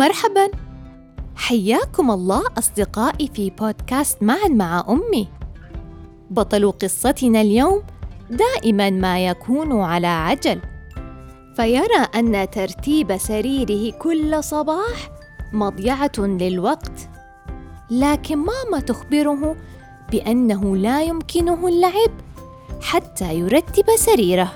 مرحبا 0.00 0.50
حياكم 1.36 2.10
الله 2.10 2.42
أصدقائي 2.58 3.30
في 3.34 3.50
بودكاست 3.50 4.22
معا 4.22 4.48
مع 4.48 4.84
أمي. 4.88 5.28
بطل 6.30 6.72
قصتنا 6.72 7.40
اليوم 7.40 7.82
دائما 8.30 8.90
ما 8.90 9.26
يكون 9.26 9.80
على 9.80 10.06
عجل. 10.06 10.60
فيرى 11.56 12.06
أن 12.14 12.50
ترتيب 12.50 13.16
سريره 13.16 13.92
كل 13.98 14.44
صباح 14.44 15.10
مضيعة 15.52 16.12
للوقت. 16.18 17.08
لكن 17.90 18.36
ماما 18.36 18.80
تخبره 18.86 19.56
بأنه 20.12 20.76
لا 20.76 21.02
يمكنه 21.02 21.68
اللعب 21.68 22.10
حتى 22.82 23.34
يرتب 23.34 23.96
سريره. 23.96 24.52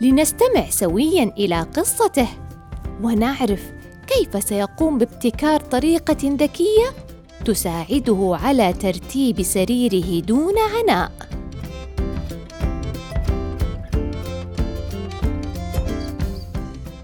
لنستمع 0.00 0.70
سويا 0.70 1.24
إلى 1.38 1.60
قصته 1.60 2.28
ونعرف 3.02 3.77
كيف 4.18 4.44
سيقوم 4.44 4.98
بابتكار 4.98 5.60
طريقة 5.60 6.16
ذكية 6.24 6.88
تساعده 7.44 8.38
على 8.42 8.72
ترتيب 8.72 9.42
سريره 9.42 10.20
دون 10.20 10.54
عناء؟ 10.58 11.12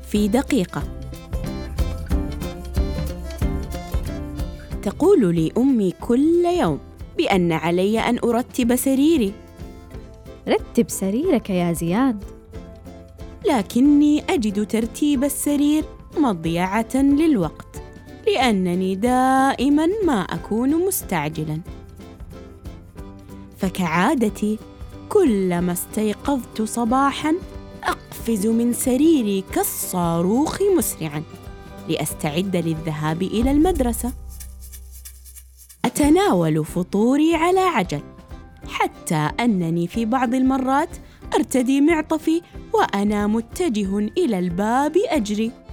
في 0.02 0.28
دقيقة. 0.28 0.82
تقول 4.82 5.34
لي 5.34 5.52
امي 5.58 5.94
كل 6.00 6.44
يوم 6.60 6.78
بأن 7.16 7.52
علي 7.52 8.00
أن 8.00 8.18
أرتب 8.24 8.76
سريري. 8.76 9.32
رتب 10.48 10.90
سريرك 10.90 11.50
يا 11.50 11.72
زياد. 11.72 12.24
لكني 13.48 14.24
أجد 14.30 14.66
ترتيب 14.66 15.24
السرير 15.24 15.84
مضيعة 16.18 16.94
للوقت 16.94 17.82
لأنني 18.26 18.94
دائما 18.94 19.88
ما 20.04 20.20
أكون 20.20 20.86
مستعجلا. 20.86 21.60
فكعادتي 23.58 24.58
كلما 25.08 25.72
استيقظت 25.72 26.62
صباحا 26.62 27.34
أقفز 27.84 28.46
من 28.46 28.72
سريري 28.72 29.44
كالصاروخ 29.52 30.58
مسرعا 30.76 31.22
لأستعد 31.88 32.56
للذهاب 32.56 33.22
إلى 33.22 33.50
المدرسة. 33.50 34.12
أتناول 35.84 36.64
فطوري 36.64 37.34
على 37.34 37.60
عجل 37.60 38.00
حتى 38.68 39.30
أنني 39.40 39.86
في 39.86 40.04
بعض 40.04 40.34
المرات 40.34 40.88
أرتدي 41.34 41.80
معطفي 41.80 42.42
وأنا 42.72 43.26
متجه 43.26 43.98
إلى 43.98 44.38
الباب 44.38 44.96
أجري. 44.96 45.63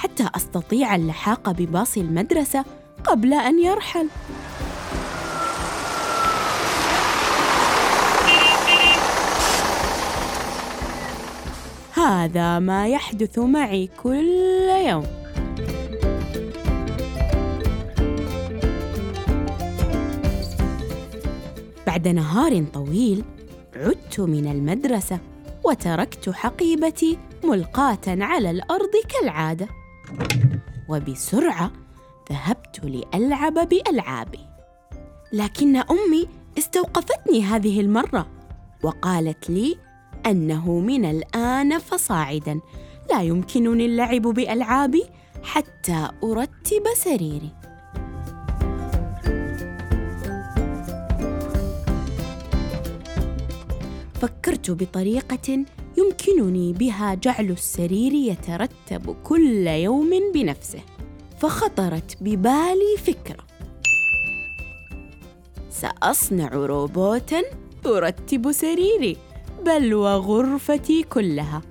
حتى 0.00 0.28
أستطيع 0.36 0.94
اللحاق 0.94 1.50
بباص 1.50 1.96
المدرسة 1.96 2.64
قبل 3.04 3.34
أن 3.34 3.58
يرحل. 3.58 4.08
هذا 11.94 12.58
ما 12.58 12.88
يحدث 12.88 13.38
معي 13.38 13.88
كل 14.02 14.68
يوم. 14.86 15.06
بعد 21.86 22.08
نهار 22.08 22.64
طويل 22.74 23.24
عدت 23.76 24.20
من 24.20 24.46
المدرسة 24.46 25.18
وتركت 25.64 26.30
حقيبتي 26.30 27.18
ملقاة 27.44 27.98
على 28.06 28.50
الأرض 28.50 28.90
كالعادة. 29.08 29.79
وبسرعة 30.88 31.72
ذهبت 32.32 32.84
لألعب 32.84 33.68
بألعابي. 33.68 34.40
لكن 35.32 35.76
أمي 35.76 36.28
استوقفتني 36.58 37.42
هذه 37.42 37.80
المرة 37.80 38.26
وقالت 38.82 39.50
لي 39.50 39.76
أنه 40.26 40.78
من 40.78 41.04
الآن 41.04 41.78
فصاعدا 41.78 42.60
لا 43.10 43.22
يمكنني 43.22 43.86
اللعب 43.86 44.22
بألعابي 44.22 45.04
حتى 45.42 46.08
أرتب 46.24 46.82
سريري. 46.96 47.50
فكرت 54.14 54.70
بطريقة 54.70 55.64
يمكنني 56.00 56.72
بها 56.72 57.14
جعل 57.14 57.50
السرير 57.50 58.12
يترتب 58.12 59.16
كل 59.24 59.66
يوم 59.66 60.10
بنفسه 60.34 60.80
فخطرت 61.38 62.16
ببالي 62.20 62.96
فكرة. 63.06 63.44
سأصنع 65.70 66.48
روبوتا 66.48 67.42
يرتب 67.86 68.52
سريري 68.52 69.16
بل 69.66 69.94
وغرفتي 69.94 71.02
كلها. 71.02 71.62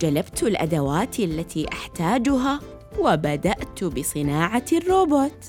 جلبت 0.00 0.42
الأدوات 0.42 1.20
التي 1.20 1.68
أحتاجها 1.72 2.60
وبدأت 2.98 3.84
بصناعة 3.84 4.64
الروبوت. 4.72 5.44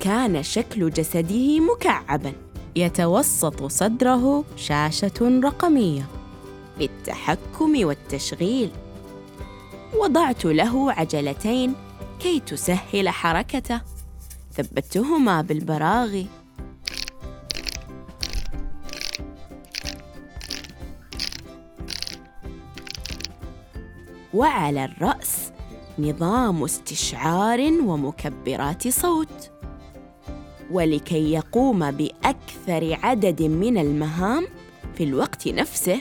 كان 0.00 0.42
شكل 0.42 0.90
جسده 0.90 1.60
مكعبا. 1.60 2.32
يتوسط 2.76 3.64
صدره 3.64 4.44
شاشة 4.56 5.40
رقمية 5.44 6.06
للتحكم 6.80 7.86
والتشغيل. 7.86 8.70
وضعت 9.96 10.44
له 10.44 10.92
عجلتين 10.92 11.74
كي 12.20 12.40
تسهل 12.40 13.08
حركته. 13.08 13.80
ثبتهما 14.52 15.42
بالبراغي 15.42 16.26
وعلى 24.34 24.84
الرأس 24.84 25.52
نظام 25.98 26.64
استشعار 26.64 27.60
ومكبرات 27.60 28.88
صوت. 28.88 29.50
ولكي 30.70 31.32
يقوم 31.32 31.90
بأكثر 31.90 32.98
عدد 33.02 33.42
من 33.42 33.78
المهام 33.78 34.46
في 34.94 35.04
الوقت 35.04 35.48
نفسه 35.48 36.00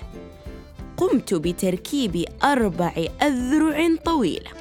قمت 0.97 1.34
بتركيب 1.34 2.25
أربع 2.44 2.94
أذرع 3.22 3.96
طويلة. 4.06 4.52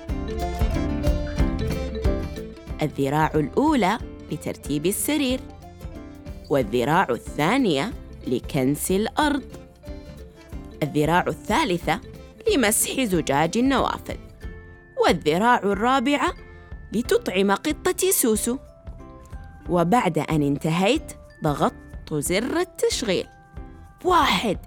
الذراع 2.82 3.30
الأولى 3.34 3.98
لترتيب 4.32 4.86
السرير 4.86 5.40
والذراع 6.50 7.06
الثانية 7.10 7.92
لكنس 8.26 8.90
الأرض. 8.90 9.42
الذراع 10.82 11.24
الثالثة 11.26 12.00
لمسح 12.52 13.00
زجاج 13.00 13.58
النوافذ 13.58 14.16
والذراع 15.06 15.58
الرابعة 15.58 16.34
لتطعم 16.92 17.50
قطتي 17.50 18.12
سوسو. 18.12 18.56
وبعد 19.68 20.18
أن 20.18 20.42
انتهيت 20.42 21.12
ضغطت 21.44 22.14
زر 22.14 22.60
التشغيل. 22.60 23.26
واحد 24.04 24.58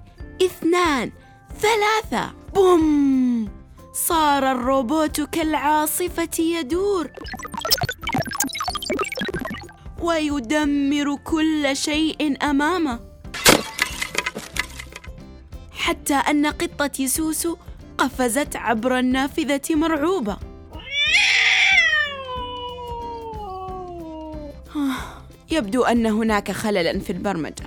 اثنان 0.46 1.12
ثلاثة 1.60 2.34
بوم! 2.54 3.50
صار 3.94 4.52
الروبوت 4.52 5.22
كالعاصفة 5.22 6.44
يدور. 6.44 7.12
ويدمر 10.00 11.16
كل 11.16 11.76
شيء 11.76 12.38
أمامه. 12.50 13.00
حتى 15.72 16.14
أن 16.14 16.46
قطتي 16.46 17.08
سوسو 17.08 17.58
قفزت 17.98 18.56
عبر 18.56 19.00
النافذة 19.00 19.76
مرعوبة. 19.76 20.38
يبدو 25.52 25.84
أن 25.84 26.06
هناك 26.06 26.52
خللاً 26.52 27.00
في 27.00 27.10
البرمجة. 27.10 27.64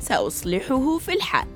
سأصلحه 0.00 0.98
في 0.98 1.12
الحال. 1.12 1.46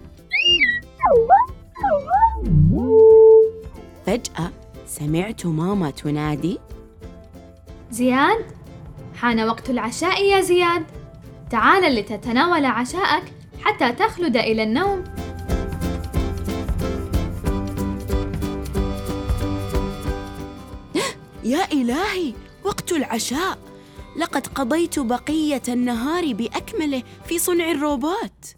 فجأة 4.07 4.51
سمعت 4.87 5.47
ماما 5.47 5.91
تنادي. 5.91 6.59
زياد؟ 7.91 8.45
حان 9.15 9.41
وقت 9.41 9.71
العشاء 9.71 10.23
يا 10.23 10.41
زياد. 10.41 10.85
تعال 11.51 11.95
لتتناول 11.95 12.65
عشاءك 12.65 13.25
حتى 13.61 13.93
تخلد 13.93 14.37
إلى 14.37 14.63
النوم. 14.63 15.05
يا 21.45 21.73
إلهي 21.73 22.35
وقت 22.65 22.93
العشاء. 22.93 23.72
لقد 24.17 24.47
قضيت 24.47 24.99
بقية 24.99 25.63
النهار 25.69 26.33
بأكمله 26.33 27.03
في 27.25 27.39
صنع 27.39 27.71
الروبوت. 27.71 28.57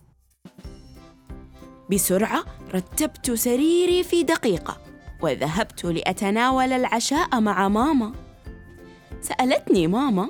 بسرعة 1.90 2.44
رتبت 2.74 3.30
سريري 3.30 4.02
في 4.02 4.22
دقيقة 4.22 4.80
وذهبت 5.22 5.84
لأتناول 5.84 6.72
العشاء 6.72 7.40
مع 7.40 7.68
ماما. 7.68 8.12
سألتني 9.20 9.86
ماما 9.86 10.28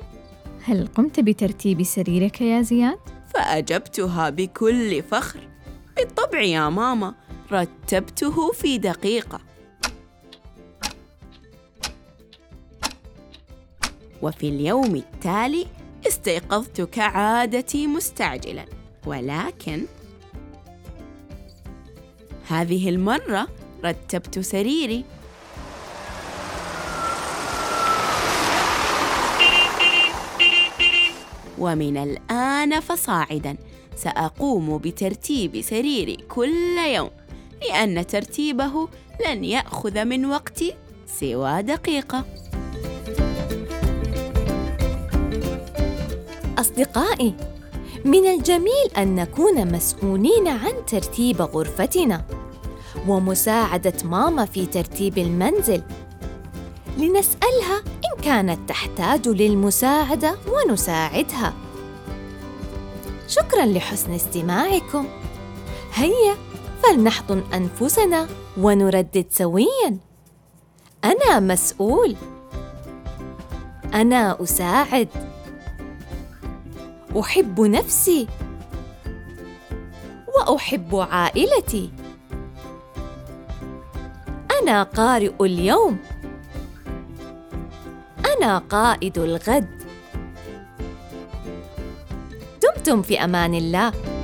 هل 0.63 0.87
قمت 0.87 1.19
بترتيب 1.19 1.83
سريرك 1.83 2.41
يا 2.41 2.61
زياد؟ 2.61 2.99
فأجبتها 3.33 4.29
بكل 4.29 5.03
فخر. 5.03 5.47
بالطبع 5.97 6.41
يا 6.41 6.69
ماما 6.69 7.13
رتبته 7.51 8.51
في 8.51 8.77
دقيقة. 8.77 9.39
وفي 14.25 14.49
اليوم 14.49 14.95
التالي 14.95 15.67
استيقظت 16.07 16.81
كعادتي 16.81 17.87
مستعجلا. 17.87 18.65
ولكن 19.05 19.85
هذه 22.47 22.89
المرة 22.89 23.47
رتبت 23.85 24.39
سريري. 24.39 25.05
ومن 31.59 31.97
الآن 31.97 32.79
فصاعدا. 32.79 33.57
سأقوم 33.95 34.77
بترتيب 34.77 35.61
سريري 35.61 36.15
كل 36.15 36.77
يوم 36.77 37.09
لأن 37.61 38.07
ترتيبه 38.07 38.87
لن 39.27 39.43
يأخذ 39.43 40.05
من 40.05 40.25
وقتي 40.25 40.73
سوى 41.19 41.61
دقيقة. 41.61 42.25
أصدقائي 46.65 47.33
من 48.05 48.25
الجميل 48.27 48.87
أن 48.97 49.15
نكون 49.15 49.73
مسؤولين 49.73 50.47
عن 50.47 50.73
ترتيب 50.87 51.41
غرفتنا 51.41 52.25
ومساعدة 53.07 53.93
ماما 54.03 54.45
في 54.45 54.65
ترتيب 54.65 55.17
المنزل. 55.17 55.81
لنسألها 56.97 57.77
إن 57.77 58.21
كانت 58.23 58.69
تحتاج 58.69 59.27
للمساعدة 59.27 60.35
ونساعدها. 60.47 61.53
شكرا 63.27 63.65
لحسن 63.65 64.11
استماعكم. 64.13 65.07
هيا 65.93 66.35
فلنحضن 66.83 67.43
أنفسنا 67.53 68.27
ونردد 68.57 69.25
سويا. 69.29 69.97
أنا 71.03 71.39
مسؤول. 71.39 72.15
أنا 73.93 74.43
أساعد. 74.43 75.34
أحب 77.19 77.61
نفسي 77.61 78.27
وأحب 80.35 80.95
عائلتي. 80.95 81.91
أنا 84.61 84.83
قارئ 84.83 85.33
اليوم. 85.41 85.97
أنا 88.37 88.57
قائد 88.57 89.17
الغد. 89.17 89.83
دمتم 92.63 93.01
في 93.01 93.23
أمان 93.23 93.53
الله. 93.53 94.14